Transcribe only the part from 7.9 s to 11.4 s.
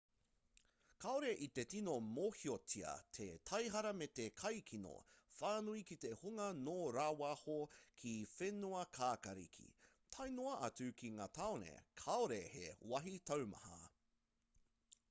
ki whenuakākāriki tae noa atu ki ngā